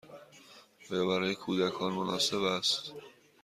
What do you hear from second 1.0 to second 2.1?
برای کودکان